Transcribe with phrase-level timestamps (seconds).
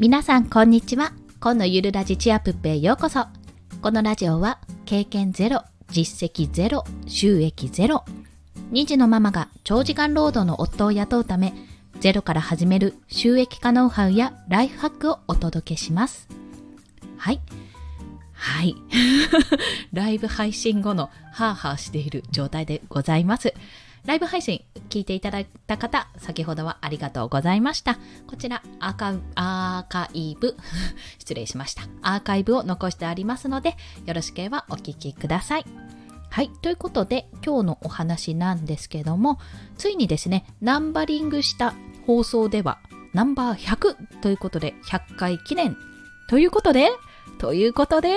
[0.00, 1.12] 皆さんこんにちは。
[1.40, 3.26] 今のゆるラジチアプップへようこそ。
[3.82, 8.06] このラジオは経験ゼロ実績ゼロ収益ゼロ
[8.72, 11.52] 2児のママが長時間労働の夫を雇うため
[12.00, 16.28] ゼロから始める収益化ノウハウやライフハックをお届けします。
[17.18, 17.40] はい。
[18.32, 18.76] はい。
[19.92, 23.52] ライブ配信後のハーハーしている状態でございます。
[24.06, 27.98] ライブ配信聞いていただいた方、先ほどはありがとうございました。
[28.26, 30.56] こちらアーカアーカイブ、
[31.18, 31.84] 失礼しました。
[32.02, 35.64] アーカイブを残してありますので、よろしければお聞きください。
[36.28, 36.50] はい。
[36.60, 39.38] ということで、今日のお話なんですけども、
[39.78, 41.74] ついにですね、ナンバリングした
[42.06, 42.78] 放送では、
[43.14, 45.76] ナンバー100ということで、100回記念
[46.28, 46.90] ということで、
[47.38, 48.16] ということで、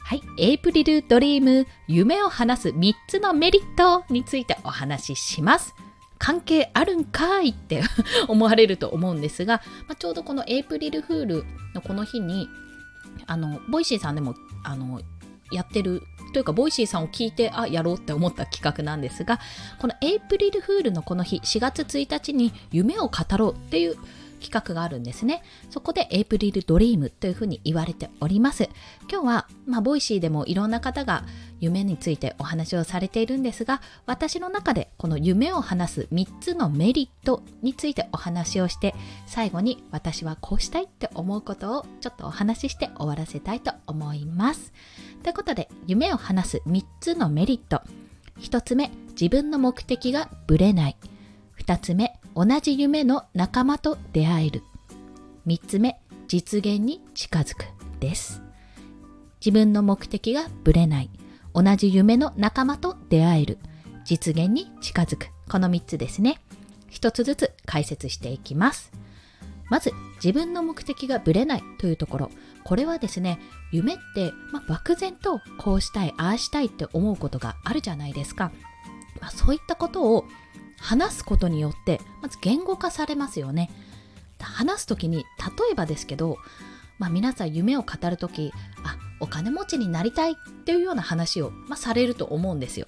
[0.00, 5.74] はい、エイプリルドリーム夢を話す3つのメリットについてお話しします。
[6.18, 7.82] 関係あるんかいって
[8.28, 12.48] 思われると思うんですが、まあ、ちょうどこのエイプリルフールのこの日に
[13.26, 15.00] あの Voicy さんでもあの
[15.52, 19.40] やってるというか Voicy さんを聞いてあやろうって思った企画なんですが
[19.78, 23.96] このエイプリルフールのこの日4月1日に夢を語ろうっていう
[24.40, 25.42] 企画があるんですね。
[25.70, 28.68] そこでエイプリルドリームというふうに言われております。
[29.10, 31.24] 今日は、まあ、 Voicy でもいろんな方が
[31.60, 38.94] 夢についてお話をされているんですが、私の中でこの夢を話す3つのメリットについてお話をして、
[39.26, 44.72] 最後に私はこうしたいって思うことをちょっとお話しして終わらせたいと思います。
[45.22, 47.82] ということで、夢を話す3つのメリット。
[48.40, 50.96] 1つ目、自分の目的がぶれない。
[51.58, 54.62] 2つ目、同じ夢の仲間と出会える。
[55.46, 55.98] 3つ目、
[56.28, 57.64] 実現に近づく
[57.98, 58.42] です。
[59.40, 61.10] 自分の目的がぶれない。
[61.54, 63.58] 同じ夢の仲間と出会える。
[64.04, 65.28] 実現に近づく。
[65.50, 66.38] この3つですね。
[66.90, 68.92] 一つずつ解説していきます。
[69.70, 72.30] まず、自分の目的がぶれないというところ。
[72.64, 73.38] これはですね、
[73.72, 78.52] 夢って、まあ、漠然とこうしたい、ああしたいって思うことがあるじゃないですか。
[79.22, 80.26] まあ、そういったことを
[80.78, 83.70] 話すことによってまず言語化されますよね。
[84.40, 85.24] 話す時に例
[85.72, 86.36] えばですけど、
[86.98, 88.52] まあ、皆さん夢を語る時
[88.84, 92.86] あお金持ちになりたいっていうような話を、まあ、されると思うんですよ。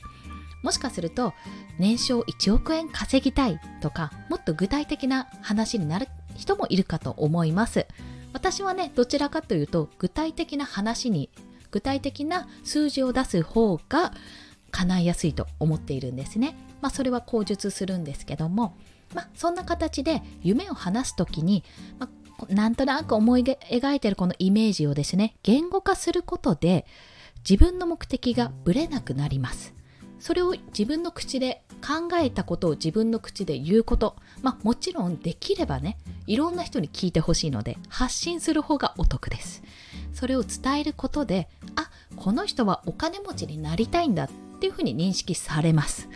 [0.63, 1.35] もしかすると
[1.79, 7.87] 年商1億円稼ぎたいとかもっと具体的な話になる人もいるかと思います。
[8.33, 11.31] 私はねどちらかというと具体的な話に
[11.71, 14.13] 具体的な数字を出す方が
[14.71, 16.57] 叶いやすいと思っているんですね。
[16.81, 18.77] まあ、それは口述するんですけども、
[19.15, 21.65] まあ、そんな形で夢を話す時に、
[21.99, 22.09] ま
[22.51, 26.87] あ、なんとなく思い描いてるこのイメージをですね言語化することで
[27.49, 29.75] 自分の目的がぶれなくなります。
[30.19, 35.97] それを自分の口で考えたことを自分の口で言うこと、まあ、もちろんできればね
[36.27, 39.63] いろんな人に聞いてほしいので発信する方がお得です。
[40.13, 44.29] それを伝えることであこの人はお金持ちになりたいんだっ
[44.59, 46.09] ていうふうに認識されます。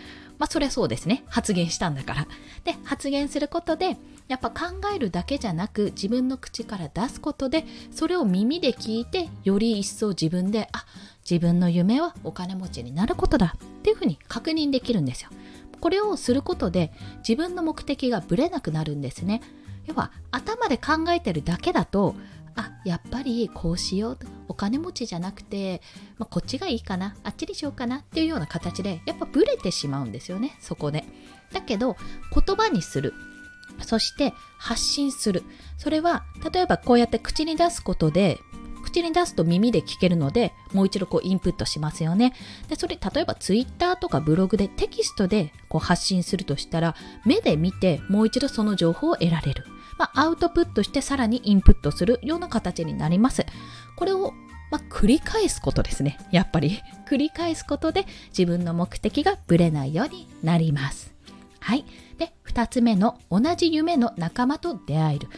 [0.43, 1.23] まあそりゃそうですね。
[1.29, 2.27] 発言したんだから。
[2.65, 10.85] で発言することでやっぱ考えるだけじゃなく自分の口から出すことでそれを耳で聞いてより一層自分であ
[11.23, 15.31] 自分の夢はお金持ちになることだっていうふうに確認できるんですよ。
[15.81, 19.43] これをすることで自分の目的がぶれなくなるんですね。
[19.87, 22.17] 要は頭で考えてるだけだと
[22.57, 24.27] あやっぱりこうしようと。
[24.49, 25.81] お金持ちじゃなくて、
[26.19, 27.17] まあ、こっちがいいかな。
[27.25, 30.57] あっちにしようかなっていうような形でやっぱブレてしまうんですよね。
[30.61, 31.05] そこで。
[31.53, 31.97] だけど
[32.35, 33.15] 言葉にする。
[33.81, 35.43] そして発信する。
[35.79, 38.39] それは例えばこうやって口に出すことで
[38.83, 42.35] 口に出すと耳で聞けるのでもう一度こうインプットしますよね。
[42.69, 49.65] でそれ例えばツイッターとかブログでテキストでこう発信するとしたら目で見てもう一度その情報を得られる。
[49.99, 53.45] まあ、アウトプットしてさらにインプットするような形になります。
[53.97, 54.33] これを
[54.73, 56.19] まあ、繰り返すことですね。
[56.31, 61.13] やっぱり繰り返すことで自分の目的がぶれないようになります。
[61.61, 61.85] はい。
[62.17, 65.29] で、2つ目の同じ夢の仲間と出会える。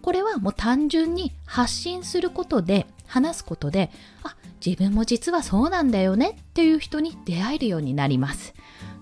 [0.00, 3.90] これはもう単純に発信することで、話すことで、
[4.22, 8.54] あ、自分も実はそうなんだよねっていう人に出会えるようになります。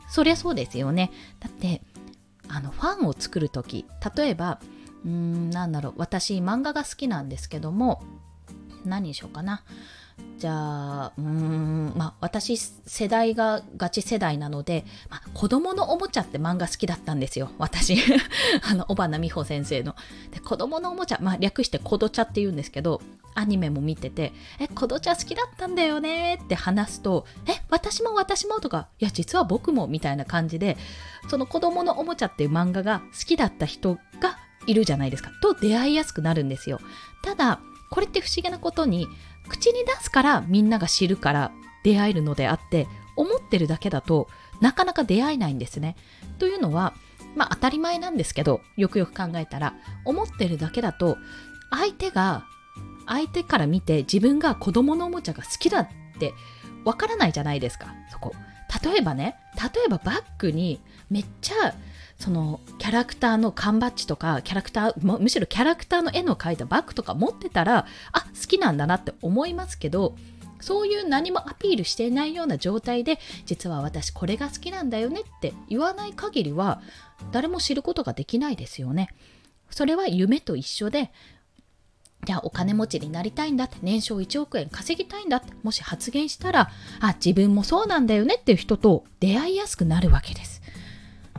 [0.09, 1.11] そりゃそうですよね。
[1.39, 1.83] だって、
[2.49, 3.85] あの、ファンを作るとき、
[4.17, 4.59] 例えば、
[5.05, 5.95] うーんなんだろう。
[5.97, 8.03] 私漫画が好きなんですけども
[8.85, 9.63] 何にしようかな。
[10.39, 17.51] じゃあうーんまあ私世代がガチ世代なので、まあ、子供のおもちゃって漫画好きだったんですよ。
[17.59, 17.97] 私。
[18.69, 19.95] あの小花美穂先生の。
[20.31, 23.01] で子供のおもちゃ、まあ、略してコドチャって言うんですけど
[23.35, 30.77] アニメも見てて「えコドチャ好きだったんだよね」って話すと「え私も私も」とか「いや実は僕も」みたいな感じで
[31.29, 33.99] その子供のおもちゃっていう漫画が好きだった人
[34.67, 35.31] いるじゃないですか。
[35.43, 36.81] と出会いやすくなるんですよ。
[37.23, 37.61] ただ、
[37.91, 39.09] これって不思議なことに、
[39.49, 41.53] 口に出すからみんなが知るから
[41.85, 42.87] 出会えるのであって、
[43.17, 44.29] 思ってるだけだと
[44.61, 45.97] なかなか出会えないんですね。
[46.39, 46.95] というのは、
[47.35, 49.75] まあ当たり前なんですけど、よくよく考えたら、
[50.05, 51.19] 思ってるだけだと、
[51.71, 52.45] 相手が、
[53.07, 55.89] 相手から見て自分が子供のおもちゃが好きだっ
[56.21, 56.33] て
[56.85, 58.33] わからないじゃないですか、そこ。
[58.83, 59.37] 例えばね、
[59.75, 60.81] 例えばバッグに
[61.11, 61.75] めっちゃ
[62.19, 70.17] そのキャラクターの缶バッジとかキャラクターむしろキャラクターの絵の描いたバッグとか持ってたらあ好きなんだなって思いますけど
[70.61, 76.81] そういう何もアピールしていないような状態で実は私これが好きなんだよねって言わない限りは
[77.33, 79.09] 誰も知ることができないですよね。
[79.71, 81.11] それは夢と一緒で
[82.25, 86.71] じゃあお金持ちになりたいんだって年商1億円稼ぎたいんだってもし発言したら
[87.01, 90.63] あ自分もそうなんだよねっていう人と出会いやすくなるわけです。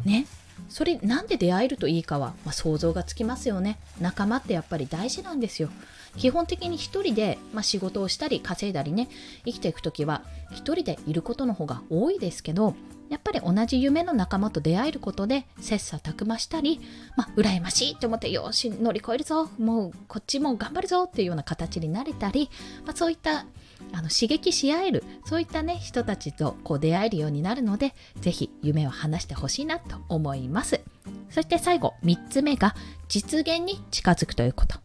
[0.03, 0.25] ね。
[0.73, 3.77] それなんで出会えるといいかは、まあ、想像がつきますよね。
[4.01, 5.69] 仲間ってやっぱり大事なんですよ。
[6.17, 9.07] 基本的に1人で、まあ、仕事をしたり稼いだりね
[9.45, 12.75] 生きていく時は1人でいることの方が多いですけど
[13.09, 16.79] やっぱり同じ夢の仲間と出会えることで切磋琢磨したり、
[17.15, 22.49] まあ、羨ましいって思ってよし乗り越えるぞもうこっちも頑張るぞっていうような形になれたり、
[22.85, 23.45] まあ、そういった
[23.91, 30.81] あの刺激し合えるそういったね人たちとこう出会えるようになるので是非夢を話してほしいなと思います。
[31.29, 32.75] そして最後3つ目が
[33.09, 34.77] 実現に近づくということ。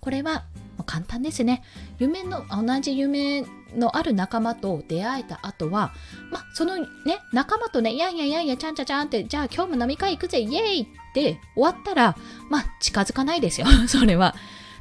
[0.00, 0.44] これは
[0.84, 1.62] 簡単ですね。
[1.98, 3.44] 夢の同じ夢
[3.76, 5.92] のある仲間と出会えた後は
[6.30, 6.86] まあそのね
[7.32, 12.16] 仲間とねいやんやいやんやちゃんちゃちゃんってじゃあ今日も飲み会行くぜイエーイって終わったら
[12.50, 13.66] まあ近づかないですよ。
[13.88, 14.34] それは。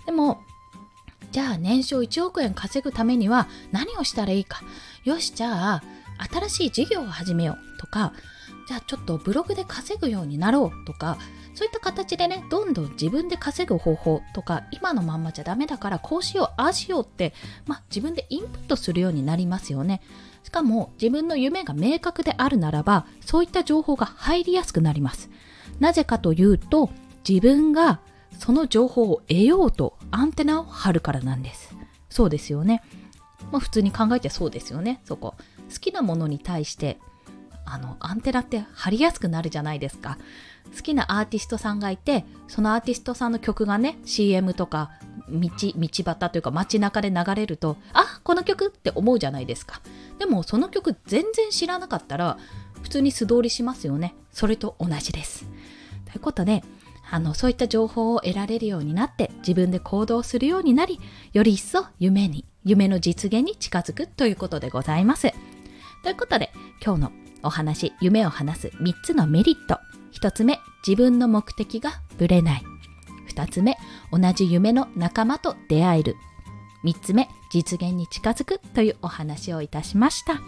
[0.05, 0.41] でも
[1.31, 4.61] じゃあ年商1億円稼ぐためには何をしたらいいか。
[5.03, 5.83] よしじゃあ
[6.31, 8.13] 新しい事業を始めようとか
[8.67, 11.17] じゃあちょっとブログで稼ぐようになろうとか
[11.57, 17.33] そういった形でねどんどん自分で稼ぐ方法とか今のまんまじゃダメだからこうしようああしようって、
[17.65, 20.01] まあ、自分でインプットするようになりますよね
[20.43, 25.31] しかも自分の夢が明確であるならばそういった情報が入りやすくなります
[25.79, 26.91] なぜかというと
[27.27, 28.01] 自分が
[28.37, 31.75] その情報を得ようとアンテナを張るからなんです。
[32.09, 32.81] そうですよね。
[33.51, 35.35] まあ普通に考えてそうですよね、そこ。
[35.71, 36.99] 好きなものに対して
[37.69, 40.17] あのアンテナって張りやすくなるじゃないですか。
[40.75, 44.91] 好きなアーティストさんがいて、そのアーティストさんの曲がね、CM とか
[45.29, 49.81] 道、道端というか街中で流れると、あ、この曲って思うじゃないですか。
[50.19, 52.37] でもその曲全然知らなかったら、
[52.81, 54.15] 普通に素通りしますよね。
[54.31, 55.45] それと同じです。
[56.05, 56.63] ということで、
[57.09, 60.99] あのそういった情報を得られるようになって自分で行動するようになり
[61.33, 65.31] より一層夢に夢の実現に近づくということでございます
[66.03, 66.51] ということで
[66.83, 67.11] 今日の
[67.47, 69.79] お話夢を話す3つのメリット
[70.19, 72.63] 1つ目自分の目的がぶれない
[73.33, 73.77] 2つ目
[74.11, 76.17] 同じ夢の仲間と出会える
[76.83, 80.41] 3つ目実現に近づくというお話をいたしました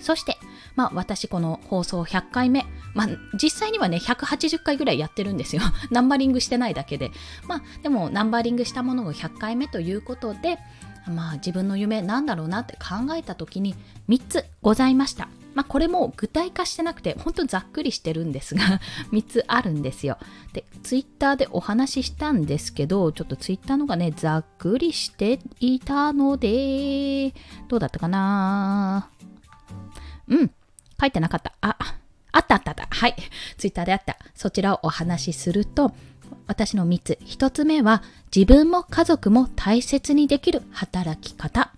[0.00, 0.36] そして
[0.74, 3.08] まあ私この放送100回目、まあ
[3.40, 5.62] 実際にはね、180回ぐらいやってるんですよ。
[5.92, 7.12] ナンバリングしてないだけで。
[7.46, 10.58] まあでもナンバリングしたものが100回目ということで、
[11.06, 13.76] まあ自分の夢なんだろうなって考えた時に
[14.08, 15.28] 3つございました。
[15.54, 18.80] まあこれも具体化してなくて、本当にざっくりしてるんですが、
[19.12, 20.18] 3つあるんですよ。
[20.52, 27.32] で、ツイッターでお話ししたんですけど、ちょっとツイッターのがね、ざっくりしていたので、
[27.68, 29.10] どうだったかな？
[30.28, 30.50] うん。
[31.00, 31.52] 書いてなかった。
[31.60, 31.76] あ、
[32.32, 32.88] あったあったあった。
[32.90, 33.14] はい。
[33.58, 34.16] ツイッターであった。
[34.34, 35.92] そちらをお話しすると、
[36.46, 37.18] 私の3つ。
[37.22, 38.02] 1つ目は、
[38.34, 41.73] 自分も家族も大切にできる働き方。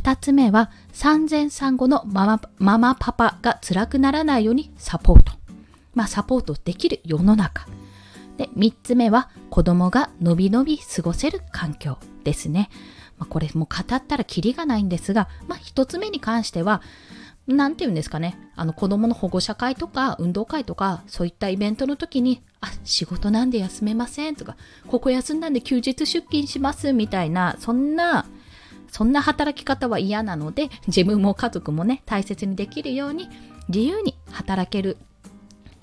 [0.00, 5.32] 2つ目は、産前産後のママママパパが辛くならないようにサポート。
[5.94, 7.66] まあ、サポートできる世の中。
[8.38, 12.70] で、3つ目は、子供がのびのび過ごせる環境ですね。
[13.18, 16.80] まあ、これもう語ったらキリがないんですが、まあ、1つ目に関しては、
[17.46, 28.24] 何て言うんですかね、あの子供の保護者会とか運動会とかそういったイベントの時に、あ、仕事なんで休めませんとか、ここ休んだんで休日出勤しますみたいな、そんな、
[28.90, 33.28] そんな働き方は嫌なので、自分も家族もね、大切にできるように、
[33.68, 34.98] 自由に働ける。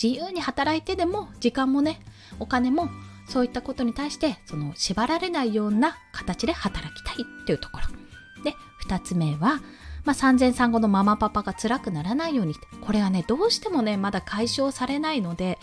[0.01, 1.99] 自由に働いてでも、時間もね、
[2.39, 2.89] お金も、
[3.27, 8.43] そういったことに対して、その縛られないような形で働きたいっていうところ。
[8.43, 9.61] で、二つ目は、
[10.07, 15.59] まあ、産前産後のママパパが辛くならないようにこれはねどうしてもねまだ解消されないので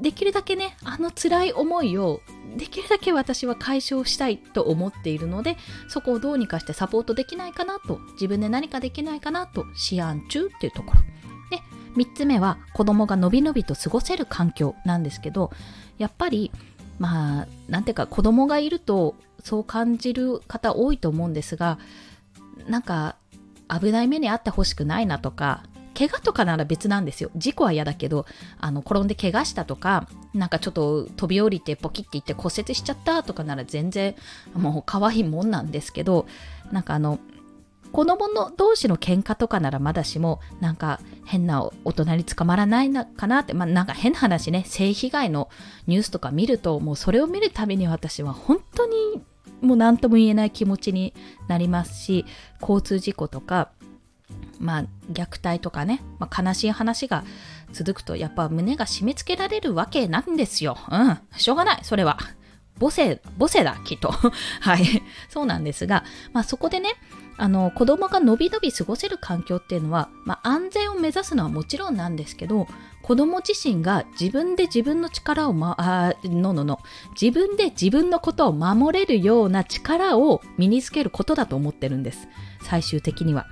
[0.00, 2.20] できるだけねあの辛い思いを
[2.56, 5.56] できるだけ私は解消したいと思っているので
[5.88, 11.00] そこをどうにかしてサポートできないかなと自分で何かできないかなと思案中っていうところ。
[11.50, 11.62] で
[11.96, 15.50] 3つ目は子供がのびのびと過ごせる環境なんですけど
[15.98, 16.52] やっぱり
[16.98, 21.78] まあなんていうか子供がいるとそう感じる方多いと思うんですが
[22.68, 23.16] なんか
[23.68, 25.62] 危ない目に遭ってほしくないなとか
[25.98, 27.30] 怪我とかなら別なんですよ。
[27.34, 28.24] 事故は嫌だけど
[28.60, 34.14] あの転んで怪我したとかなんかちょっと飛び降りてポキっていって骨折しちゃったとかなら全然
[34.54, 36.26] もう可愛いもんなんですけど
[36.70, 37.18] なんかあの
[37.90, 45.48] 子供の同士の喧嘩とかならまだしもなんか変な大人に捕まらないのかなって、まあ、なんか変な話ね性被害の
[45.86, 48.94] ニュースとか見るともうそれを見るたびに私は本当に
[49.60, 51.14] もう何とも言えない気持ちに
[51.48, 52.24] なりますし
[52.60, 53.70] 交通事故とか
[54.58, 57.24] まあ虐待とかね、まあ、悲しい話が
[57.72, 60.76] 続くとやっぱ胸が締め付けられるわけなんですよ。
[60.90, 62.18] うん、しょうがない、それは。
[62.80, 64.12] 母性、母性だ、きっと。
[64.60, 65.02] はい。
[65.28, 66.90] そうなんですが、まあそこでね、
[67.40, 72.66] あの子供がのびのび過ごせる環境っていうのは、まあ、安全を目指すのはもちろんなんですけど
[73.00, 76.80] 子供自身が自分で自分の力をまあののの
[77.20, 82.28] 自分で自分のことを守れるような力を身につけることだと思ってるんです
[82.60, 83.46] 最終的には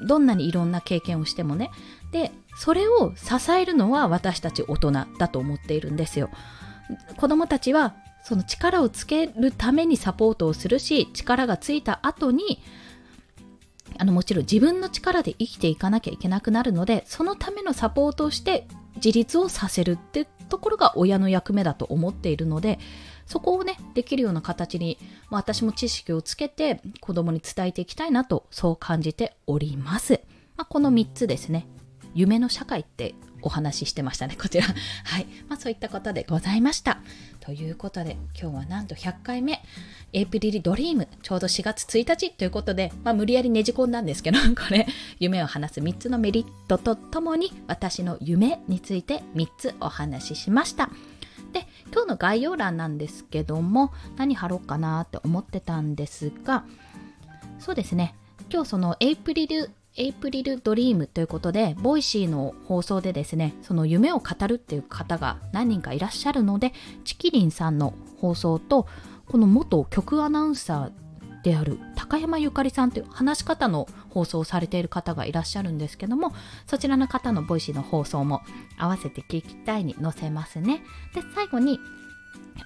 [0.00, 1.70] どんなにいろんな経験をしてもね。
[2.12, 6.30] でそれを支えるのは私たち大人だと思っているんですよ。
[7.16, 12.60] 子供たちはその力をつけるためにサポートをするし力がついた後に
[13.98, 22.78] あのもちろん自分の力で生きていかなきゃいけなくなるのでそのためのサポートをして自立をさせるってところが親の役目だと思っているので
[23.26, 24.98] そこをねできるような形に、
[25.30, 30.20] 私も知識をつけて子供に伝えていきたいなとそう感じております、
[30.56, 31.66] まあ、この3つですね。
[32.14, 34.64] 夢の社会ってお話ししてましたね こちら。
[34.64, 35.26] はい。
[35.48, 36.98] まあそういったことでございました。
[37.40, 39.62] ということで今日はなんと100回目。
[40.12, 44.86] エイプリルドリームちょうど4月1日ということで、まあ、無理やりねじ込んだんですけど これ。
[45.18, 50.90] 夢を話す3つのメリットとともに私の夢について3つお話ししました。
[51.92, 56.64] 今日の概要欄なんですけども何貼ろうかなって思ってたんですが
[57.58, 58.14] そうですね。
[58.50, 68.86] 今日そのエイプリルエイプリルドリームということで、 Voicy の放送でですね、その夢を語るっていう方が何人かいらっしゃるので、ちきりんさんの放送と、
[69.26, 71.05] この元局アナウンサー
[71.46, 76.32] である高山ゆかりさんという話し方の放送をされている方がいらっしゃるんですけども、
[76.66, 78.42] そちらの方の Voicy の放送も
[78.76, 80.82] 合わせて聞きたいに載せますね。
[81.14, 81.78] で、最後に、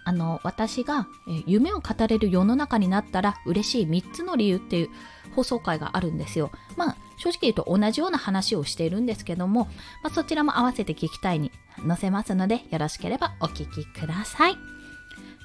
[0.04, 1.06] あの私が、
[1.46, 4.88] 夢を語れる世の中になったら嬉しい3つの理由っていう
[5.36, 6.50] 放送回があるんですよ。
[6.78, 9.66] まあ正直言うと同じような話をしているんですけども、
[10.02, 11.52] まあ、そちらも合わせて聞きたいに
[11.86, 14.56] 載せますのでよろしければお聞きください。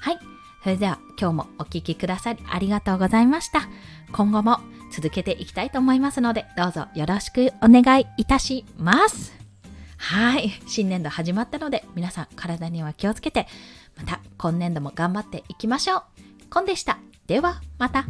[0.00, 0.35] はい。
[0.66, 3.68] それでは今日もお聴きくださりありがとうございました。
[4.10, 4.58] 今後も
[4.90, 9.32] 続けていきたいと思いますのでどうぞよろしくお願いいたします。
[9.96, 10.50] はい。
[10.66, 13.46] 新年度始まったので皆さん体には気をつけて
[13.96, 16.02] また今年度も頑張っていきましょう。
[16.50, 16.98] コンでした。
[17.28, 18.04] ではまた。